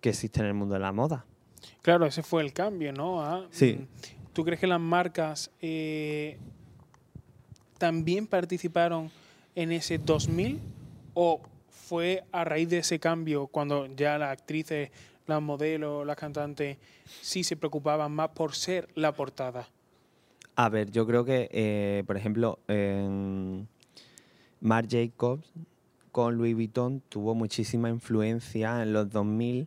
que 0.00 0.08
existe 0.08 0.40
en 0.40 0.46
el 0.46 0.54
mundo 0.54 0.74
de 0.74 0.80
la 0.80 0.92
moda. 0.92 1.24
Claro, 1.82 2.06
ese 2.06 2.22
fue 2.22 2.42
el 2.42 2.52
cambio, 2.52 2.92
¿no? 2.92 3.46
sí. 3.50 3.78
Mm, 3.80 3.86
¿Tú 4.32 4.44
crees 4.44 4.60
que 4.60 4.68
las 4.68 4.80
marcas 4.80 5.50
eh, 5.60 6.38
también 7.78 8.26
participaron 8.26 9.10
en 9.54 9.72
ese 9.72 9.98
2000 9.98 10.60
o 11.14 11.40
fue 11.90 12.22
a 12.30 12.44
raíz 12.44 12.68
de 12.68 12.78
ese 12.78 13.00
cambio 13.00 13.48
cuando 13.48 13.86
ya 13.86 14.16
las 14.16 14.30
actrices, 14.30 14.92
las 15.26 15.42
modelos, 15.42 16.06
las 16.06 16.14
cantantes 16.14 16.78
sí 17.20 17.42
se 17.42 17.56
preocupaban 17.56 18.12
más 18.12 18.28
por 18.28 18.54
ser 18.54 18.88
la 18.94 19.12
portada? 19.12 19.68
A 20.54 20.68
ver, 20.68 20.92
yo 20.92 21.04
creo 21.04 21.24
que, 21.24 21.48
eh, 21.50 22.04
por 22.06 22.16
ejemplo, 22.16 22.60
Marc 24.60 24.88
Jacobs 24.88 25.44
con 26.12 26.36
Louis 26.36 26.54
Vuitton 26.54 27.02
tuvo 27.08 27.34
muchísima 27.34 27.88
influencia 27.88 28.84
en 28.84 28.92
los 28.92 29.10
2000 29.10 29.66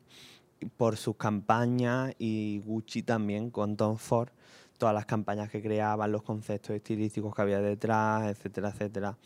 por 0.78 0.96
sus 0.96 1.18
campañas 1.18 2.16
y 2.20 2.62
Gucci 2.64 3.04
también 3.04 3.52
con 3.52 3.76
Tom 3.76 3.98
Ford, 3.98 4.30
todas 4.78 4.96
las 4.96 5.06
campañas 5.06 5.50
que 5.50 5.62
creaban, 5.62 6.14
los 6.14 6.24
conceptos 6.24 6.74
estilísticos 6.74 7.36
que 7.36 7.42
había 7.42 7.60
detrás, 7.60 8.32
etcétera, 8.32 8.70
etcétera. 8.70 9.18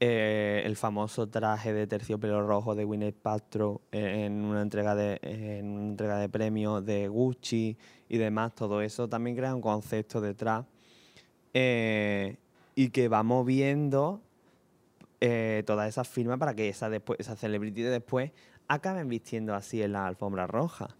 Eh, 0.00 0.62
el 0.64 0.76
famoso 0.76 1.28
traje 1.28 1.72
de 1.72 1.88
terciopelo 1.88 2.46
rojo 2.46 2.76
de 2.76 2.84
Gwyneth 2.84 3.16
Paltrow 3.16 3.80
en 3.90 4.44
una 4.44 4.62
entrega 4.62 4.94
de 4.94 5.18
en 5.22 5.66
una 5.70 5.88
entrega 5.88 6.18
de 6.18 6.28
premios 6.28 6.86
de 6.86 7.08
Gucci 7.08 7.76
y 8.08 8.16
demás 8.16 8.54
todo 8.54 8.80
eso 8.80 9.08
también 9.08 9.34
crea 9.34 9.52
un 9.56 9.60
concepto 9.60 10.20
detrás 10.20 10.66
eh, 11.52 12.36
y 12.76 12.90
que 12.90 13.08
va 13.08 13.24
moviendo 13.24 14.20
eh, 15.20 15.64
todas 15.66 15.88
esas 15.88 16.06
firmas 16.06 16.38
para 16.38 16.54
que 16.54 16.68
esa 16.68 16.88
después 16.88 17.18
esa 17.18 17.34
celebrity 17.34 17.82
después 17.82 18.30
acaben 18.68 19.08
vistiendo 19.08 19.52
así 19.52 19.82
en 19.82 19.94
la 19.94 20.06
alfombra 20.06 20.46
roja 20.46 20.94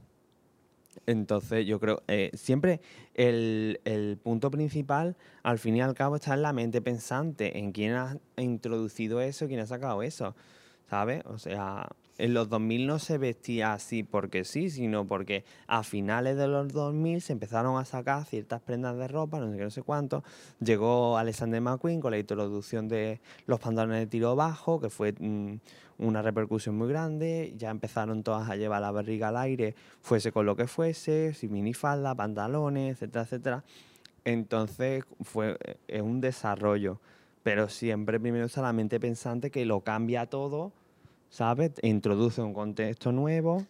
entonces 1.07 1.67
yo 1.67 1.81
creo, 1.81 2.03
eh, 2.09 2.31
siempre 2.35 2.81
el, 3.15 3.81
el, 3.85 4.19
punto 4.23 4.51
principal, 4.51 5.17
al 5.43 5.59
fin 5.59 5.77
y 5.77 5.81
al 5.81 5.95
cabo, 5.95 6.17
está 6.17 6.35
en 6.35 6.43
la 6.43 6.53
mente 6.53 6.81
pensante, 6.81 7.59
en 7.59 7.73
quién 7.73 7.95
ha 7.95 8.17
introducido 8.37 9.21
eso, 9.21 9.47
quién 9.47 9.61
ha 9.61 9.67
sacado 9.67 10.03
eso, 10.03 10.35
¿sabes? 10.89 11.23
O 11.27 11.39
sea, 11.39 11.89
en 12.19 12.35
los 12.35 12.49
2000 12.49 12.87
no 12.87 12.99
se 12.99 13.17
vestía 13.17 13.73
así 13.73 14.03
porque 14.03 14.45
sí, 14.45 14.71
sino 14.71 15.07
porque 15.07 15.45
a 15.69 15.85
finales 15.85 16.37
de 16.37 16.49
los 16.49 16.73
2000 16.73 17.21
se 17.23 17.33
empezaron 17.33 17.81
a 17.81 17.85
sacar 17.85 18.25
ciertas 18.25 18.61
prendas 18.61 18.97
de 18.99 19.07
ropa, 19.07 19.39
no 19.39 19.51
sé 19.51 19.57
qué, 19.57 19.65
no 19.65 19.71
sé 19.71 19.83
cuánto. 19.83 20.25
Llegó 20.61 21.17
Alexander 21.17 21.61
McQueen 21.61 22.01
con 22.01 22.11
la 22.11 22.19
introducción 22.19 22.89
de 22.89 23.21
los 23.47 23.61
pantalones 23.61 24.01
de 24.01 24.07
tiro 24.09 24.35
bajo, 24.35 24.81
que 24.81 24.91
fue 24.91 25.15
mm, 25.19 25.55
una 25.99 26.21
repercusión 26.21 26.77
muy 26.77 26.89
grande. 26.89 27.55
Ya 27.57 27.71
empezaron 27.71 28.25
todas 28.25 28.51
a 28.51 28.57
llevar 28.57 28.83
la 28.83 28.91
barriga 28.91 29.29
al 29.29 29.37
aire, 29.37 29.77
fuese 30.03 30.33
con 30.33 30.45
lo 30.45 30.57
que 30.57 30.67
fuese, 30.67 31.35
sin 31.35 31.53
minifalda, 31.53 32.17
pantalones, 32.17 32.97
etcétera, 32.97 33.25
etcétera. 33.25 33.65
Entonces 34.25 35.05
fue 35.23 35.57
eh, 35.87 36.03
un 36.03 36.21
desarrollo, 36.21 37.01
pero 37.45 37.69
siempre 37.69 38.19
primero 38.19 38.49
solamente 38.49 38.99
pensante 38.99 39.53
que 39.53 39.65
lo 39.65 39.83
cambia 39.83 40.27
todo 40.27 40.73
¿sabes? 41.31 41.73
Introduce 41.83 42.41
un 42.41 42.55
contexto 42.55 43.13
nuevo 43.13 43.65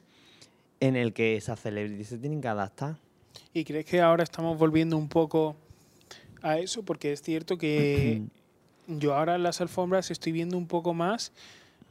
en 0.80 0.96
el 0.96 1.12
que 1.12 1.36
esas 1.36 1.60
celebrities 1.60 2.08
se 2.08 2.18
tienen 2.18 2.40
que 2.40 2.48
adaptar. 2.48 2.96
¿Y 3.52 3.64
crees 3.64 3.86
que 3.86 4.00
ahora 4.00 4.22
estamos 4.22 4.58
volviendo 4.58 4.96
un 4.96 5.08
poco 5.08 5.56
a 6.42 6.58
eso? 6.58 6.82
Porque 6.82 7.12
es 7.12 7.22
cierto 7.22 7.58
que 7.58 8.22
yo 8.86 9.14
ahora 9.14 9.34
en 9.34 9.42
las 9.42 9.60
alfombras 9.60 10.10
estoy 10.10 10.32
viendo 10.32 10.56
un 10.56 10.66
poco 10.66 10.94
más 10.94 11.32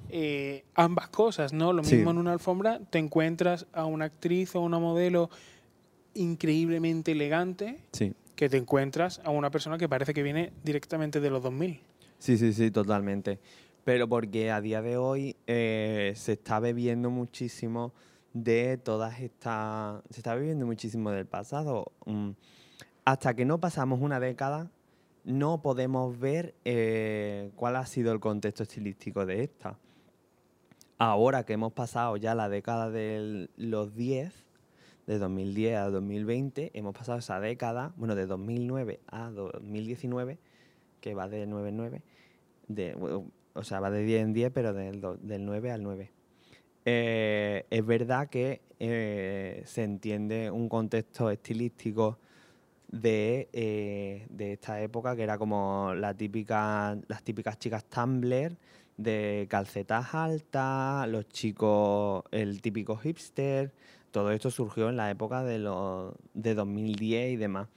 eh, 0.09 0.63
ambas 0.75 1.09
cosas, 1.09 1.53
¿no? 1.53 1.73
Lo 1.73 1.83
mismo 1.83 2.11
en 2.11 2.17
una 2.17 2.31
alfombra, 2.31 2.79
te 2.89 2.99
encuentras 2.99 3.65
a 3.73 3.85
una 3.85 4.05
actriz 4.05 4.55
o 4.55 4.61
una 4.61 4.79
modelo 4.79 5.29
increíblemente 6.13 7.11
elegante 7.11 7.79
que 8.35 8.49
te 8.49 8.57
encuentras 8.57 9.19
a 9.23 9.31
una 9.31 9.51
persona 9.51 9.77
que 9.77 9.89
parece 9.89 10.13
que 10.13 10.23
viene 10.23 10.53
directamente 10.63 11.19
de 11.19 11.29
los 11.29 11.43
2000. 11.43 11.79
Sí, 12.19 12.37
sí, 12.37 12.53
sí, 12.53 12.71
totalmente 12.71 13.39
pero 13.87 14.09
porque 14.09 14.51
a 14.51 14.59
día 14.59 14.81
de 14.81 14.97
hoy 14.97 15.37
eh, 15.47 16.11
se 16.17 16.33
está 16.33 16.59
bebiendo 16.59 17.09
muchísimo 17.09 17.93
de 18.33 18.77
todas 18.77 19.21
estas, 19.21 20.03
se 20.09 20.19
está 20.19 20.35
bebiendo 20.35 20.65
muchísimo 20.65 21.09
del 21.11 21.25
pasado. 21.25 21.93
Mm, 22.05 22.31
hasta 23.05 23.33
que 23.33 23.45
no 23.45 23.61
pasamos 23.61 24.01
una 24.01 24.19
década, 24.19 24.69
no 25.23 25.61
podemos 25.61 26.19
ver 26.19 26.53
eh, 26.65 27.51
cuál 27.55 27.77
ha 27.77 27.85
sido 27.85 28.11
el 28.11 28.19
contexto 28.19 28.63
estilístico 28.63 29.25
de 29.25 29.43
esta. 29.43 29.79
Ahora 30.97 31.45
que 31.45 31.53
hemos 31.53 31.71
pasado 31.71 32.17
ya 32.17 32.35
la 32.35 32.49
década 32.49 32.89
de 32.89 33.47
los 33.55 33.95
10, 33.95 34.33
de 35.05 35.17
2010 35.17 35.77
a 35.77 35.89
2020, 35.89 36.71
hemos 36.73 36.93
pasado 36.93 37.19
esa 37.19 37.39
década, 37.39 37.93
bueno, 37.95 38.15
de 38.15 38.25
2009 38.25 38.99
a 39.07 39.29
2019, 39.29 40.39
que 40.99 41.15
va 41.15 41.29
de 41.29 41.47
9 41.47 41.71
9, 41.71 42.01
de, 42.67 43.23
o 43.57 43.63
sea, 43.63 43.79
va 43.79 43.89
de 43.91 44.03
10 44.03 44.21
en 44.23 44.33
10, 44.33 44.51
pero 44.53 44.73
del, 44.73 45.01
del 45.21 45.45
9 45.45 45.71
al 45.71 45.83
9. 45.83 46.11
eh, 46.85 47.65
es 47.69 47.85
verdad 47.85 48.29
que 48.29 48.61
eh, 48.79 49.63
se 49.65 49.83
entiende 49.83 50.51
un 50.51 50.69
contexto 50.69 51.29
estilístico 51.31 52.19
de, 52.89 53.49
eh, 53.53 54.27
de 54.29 54.53
esta 54.53 54.81
época 54.81 55.15
que 55.15 55.23
era 55.23 55.37
como 55.37 55.93
la 55.95 56.13
típica, 56.13 56.97
las 57.07 57.23
típicas 57.23 57.59
chicas 57.59 57.85
Tumblr 57.85 58.55
de 58.97 59.47
calcetas 59.49 60.13
altas, 60.13 61.07
los 61.07 61.27
chicos, 61.29 62.23
el 62.31 62.61
típico 62.61 62.97
hipster, 62.97 63.71
todo 64.11 64.31
esto 64.31 64.49
surgió 64.49 64.89
en 64.89 64.97
la 64.97 65.11
época 65.11 65.43
de, 65.43 65.59
los, 65.59 66.13
de 66.33 66.55
2010 66.55 67.33
y 67.33 67.35
demás. 67.35 67.67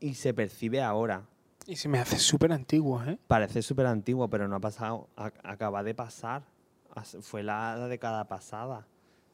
Y 0.00 0.14
se 0.14 0.32
percibe 0.34 0.80
ahora. 0.82 1.26
Y 1.66 1.76
se 1.76 1.88
me 1.88 1.98
hace 1.98 2.18
súper 2.18 2.52
antiguo, 2.52 3.02
¿eh? 3.04 3.18
Parece 3.26 3.60
súper 3.62 3.86
antiguo, 3.86 4.28
pero 4.28 4.46
no 4.46 4.56
ha 4.56 4.60
pasado, 4.60 5.08
acaba 5.16 5.82
de 5.82 5.94
pasar. 5.94 6.44
As- 6.94 7.18
Fue 7.22 7.42
la, 7.42 7.88
década 7.88 8.26
pasada, 8.28 8.86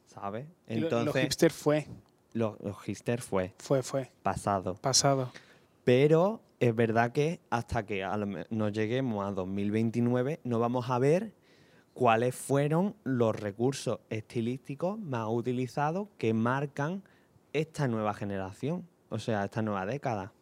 ¿sabes? 0.06 0.46
Entonces, 0.66 1.06
Los 1.06 1.16
hipster 1.16 1.52
fue, 1.52 1.86
los, 2.32 2.58
los 2.60 2.80
hipster 2.82 3.20
fue 3.20 3.54
fue, 3.58 3.82
fue. 3.82 4.10
pasado. 4.22 4.74
Pasado. 4.76 5.30
Pero 5.84 6.40
es 6.58 6.74
verdad 6.74 7.12
que 7.12 7.40
hasta 7.50 7.84
que 7.84 8.04
nos 8.50 8.72
lleguemos 8.72 9.26
a 9.26 9.32
2029 9.32 10.40
no 10.44 10.58
vamos 10.58 10.90
a 10.90 10.98
ver 10.98 11.34
cuáles 11.92 12.34
fueron 12.34 12.96
los 13.04 13.38
recursos 13.38 14.00
estilísticos 14.08 14.98
más 14.98 15.26
utilizados 15.28 16.08
que 16.18 16.32
marcan 16.34 17.02
esta 17.52 17.86
nueva 17.88 18.14
generación, 18.14 18.88
o 19.10 19.18
sea, 19.18 19.44
esta 19.44 19.60
nueva 19.60 19.84
década. 19.86 20.32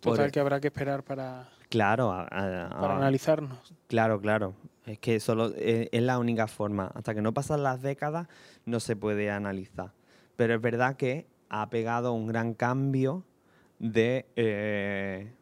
Por- 0.00 0.16
Total 0.16 0.30
que 0.30 0.40
habrá 0.40 0.60
que 0.60 0.68
esperar 0.68 1.02
para, 1.02 1.48
Claro, 1.68 2.12
a- 2.12 2.22
a- 2.24 2.80
para 2.80 2.96
analizarnos. 2.96 3.74
claro, 3.88 4.20
claro. 4.20 4.54
Es 4.84 4.98
que 5.00 5.18
solo 5.18 5.52
eh, 5.56 5.88
es 5.90 6.02
la 6.02 6.18
única 6.18 6.46
forma. 6.46 6.92
Hasta 6.94 7.14
que 7.14 7.22
no 7.22 7.34
pasan 7.34 7.62
las 7.64 7.82
décadas 7.82 8.28
no 8.66 8.78
se 8.78 8.94
puede 8.94 9.30
analizar. 9.30 9.92
Pero 10.36 10.54
es 10.54 10.60
verdad 10.60 10.96
que 10.96 11.26
ha 11.48 11.68
pegado 11.70 12.12
un 12.12 12.26
gran 12.28 12.54
cambio 12.54 13.24
de 13.80 14.26
eh, 14.36 15.32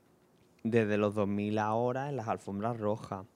desde 0.63 0.97
los 0.97 1.15
2000 1.15 1.59
ahora 1.59 2.09
en 2.09 2.17
las 2.17 2.29
alfombras 2.29 2.79
rojas. 2.79 3.27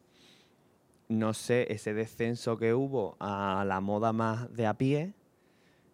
No 1.09 1.33
sé, 1.35 1.67
ese 1.73 1.95
descenso 1.95 2.57
que 2.59 2.75
hubo 2.75 3.17
a 3.21 3.65
la 3.67 3.81
moda 3.81 4.13
más 4.13 4.53
de 4.55 4.67
a 4.67 4.75
pie, 4.75 5.15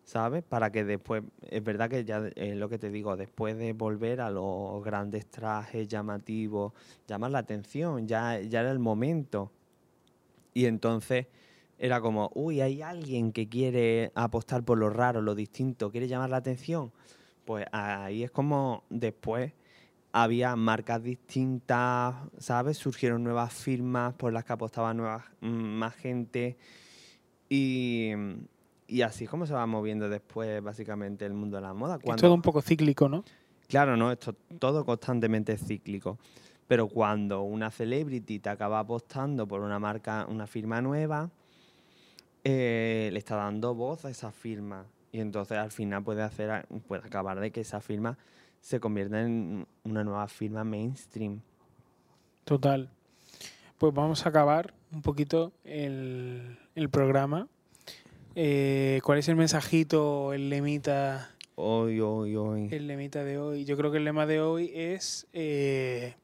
¿sabes? 0.05 0.45
Para 0.45 0.71
que 0.71 0.85
después, 0.85 1.25
es 1.51 1.65
verdad 1.65 1.91
que 1.91 2.05
ya 2.05 2.31
es 2.37 2.57
lo 2.57 2.69
que 2.69 2.79
te 2.79 2.91
digo, 2.91 3.17
después 3.17 3.57
de 3.57 3.73
volver 3.73 4.21
a 4.21 4.31
los 4.31 4.85
grandes 4.85 5.27
trajes 5.27 5.89
llamativos, 5.89 6.73
llamar 7.09 7.31
la 7.31 7.39
atención, 7.39 8.07
ya, 8.07 8.41
ya 8.41 8.61
era 8.61 8.71
el 8.71 8.79
momento. 8.79 9.51
Y 10.53 10.67
entonces 10.67 11.27
era 11.79 12.01
como, 12.01 12.31
uy, 12.35 12.61
hay 12.61 12.83
alguien 12.83 13.33
que 13.33 13.49
quiere 13.49 14.13
apostar 14.15 14.63
por 14.63 14.79
lo 14.79 14.91
raro, 14.91 15.23
lo 15.23 15.35
distinto, 15.35 15.91
quiere 15.91 16.07
llamar 16.07 16.31
la 16.31 16.37
atención. 16.37 16.93
Pues 17.45 17.67
ahí 17.73 18.23
es 18.23 18.31
como 18.31 18.85
después 18.91 19.53
había 20.13 20.55
marcas 20.55 21.03
distintas, 21.03 22.15
¿sabes? 22.39 22.77
Surgieron 22.79 23.25
nuevas 23.25 23.53
firmas 23.53 24.15
por 24.15 24.33
las 24.33 24.45
que 24.45 24.53
apostaba 24.53 24.95
nuevas, 24.95 25.25
mm, 25.41 25.47
más 25.49 25.95
gente. 25.97 26.57
Y, 27.49 28.13
y 28.87 29.03
así 29.03 29.25
es 29.25 29.31
como 29.31 29.47
se 29.47 29.55
va 29.55 29.67
moviendo 29.67 30.09
después 30.09 30.63
básicamente 30.63 31.25
el 31.27 31.35
mundo 31.35 31.57
de 31.57 31.63
la 31.63 31.75
moda. 31.75 31.97
Es 31.97 32.03
Cuando- 32.03 32.21
todo 32.21 32.35
un 32.35 32.43
poco 32.43 32.61
cíclico, 32.63 33.09
¿no? 33.09 33.25
Claro, 33.69 33.97
no, 33.97 34.13
esto 34.13 34.35
todo 34.59 34.85
constantemente 34.85 35.53
es 35.53 35.65
cíclico. 35.67 36.19
Pero 36.67 36.89
cuando 36.89 37.43
una 37.43 37.71
celebrity 37.71 38.39
te 38.39 38.49
acaba 38.49 38.79
apostando 38.79 39.47
por 39.47 39.61
una 39.61 39.79
marca, 39.79 40.27
una 40.29 40.47
firma 40.47 40.81
nueva, 40.81 41.31
eh, 42.43 43.11
le 43.13 43.19
está 43.19 43.37
dando 43.37 43.75
voz 43.75 44.05
a 44.05 44.11
esa 44.11 44.31
firma. 44.33 44.87
Y 45.13 45.21
entonces 45.21 45.57
al 45.59 45.71
final 45.71 46.03
puede 46.03 46.23
hacer, 46.23 46.67
puede 46.87 47.07
acabar 47.07 47.39
de 47.41 47.51
que 47.51 47.61
esa 47.61 47.81
firma 47.81 48.19
se 48.61 48.81
convierta 48.81 49.21
en 49.23 49.67
una 49.85 50.05
nueva 50.05 50.27
firma 50.29 50.65
mainstream. 50.65 51.41
Total. 52.45 52.91
Pues 53.79 53.93
vamos 53.95 54.25
a 54.25 54.29
acabar 54.31 54.75
un 54.93 55.03
poquito 55.03 55.53
el, 55.65 56.59
el 56.75 56.89
programa. 56.89 57.49
Eh, 58.35 59.01
¿Cuál 59.05 59.19
es 59.19 59.29
el 59.29 59.37
mensajito, 59.37 60.33
el 60.33 60.51
lemita, 60.51 61.31
Hoy, 61.57 62.01
hoy, 62.01 62.35
hoy. 62.35 62.69
el 62.73 62.87
lemita 62.89 63.23
de 63.23 63.39
hoy? 63.39 63.65
Yo 63.65 63.77
creo 63.77 63.93
que 63.93 63.99
el 63.99 64.05
lema 64.05 64.27
de 64.27 64.41
hoy 64.41 64.73
es 64.75 65.27
eh, 65.33 66.15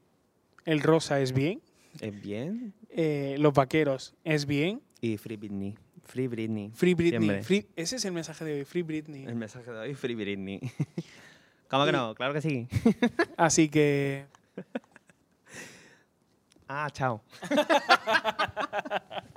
el 0.65 0.81
rosa 0.81 1.21
es 1.21 1.31
bien, 1.33 1.61
¿Es 2.01 2.19
bien? 2.21 2.73
eh, 2.89 3.35
los 3.39 3.53
vaqueros 3.53 4.13
es 4.25 4.45
bien, 4.45 4.81
Y 4.99 5.17
Free 5.17 5.37
Britney. 5.37 5.75
Free 6.03 6.27
Britney. 6.27 6.71
Free 6.73 6.93
Britney. 6.95 7.41
Free- 7.43 7.67
ese 7.77 7.95
es 7.95 8.03
el 8.05 8.11
mensaje 8.11 8.43
de 8.43 8.53
hoy, 8.59 8.65
Free 8.65 8.81
Britney. 8.81 9.23
El 9.23 9.35
mensaje 9.35 9.71
de 9.71 9.77
hoy, 9.77 9.93
Free 9.95 10.15
Britney. 10.15 10.59
¿Cómo 11.69 11.85
que 11.85 11.93
no? 11.93 12.13
Claro 12.15 12.33
que 12.33 12.41
sí. 12.41 12.67
Así 13.37 13.69
que 13.69 14.25
Ah, 16.67 16.89
chao. 16.91 17.21